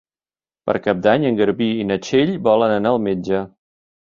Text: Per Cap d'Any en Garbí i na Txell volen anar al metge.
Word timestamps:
Per 0.69 0.73
Cap 0.87 1.03
d'Any 1.07 1.27
en 1.31 1.37
Garbí 1.41 1.67
i 1.83 1.85
na 1.91 1.99
Txell 2.09 2.33
volen 2.49 2.75
anar 2.79 2.95
al 2.97 3.03
metge. 3.11 3.45